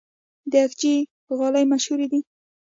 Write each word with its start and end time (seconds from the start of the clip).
د 0.51 0.53
اقچې 0.65 0.93
غالۍ 1.37 1.65
مشهورې 1.71 2.07
دي 2.11 2.19